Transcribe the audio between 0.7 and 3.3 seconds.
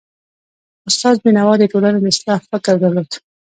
استاد بینوا د ټولني د اصلاح فکر درلود.